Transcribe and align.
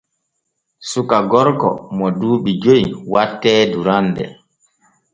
Suka 0.89 1.17
gorko 1.31 1.69
mo 1.95 2.05
duuɓi 2.19 2.51
joy 2.63 2.83
wattee 3.11 3.61
durande. 3.73 4.25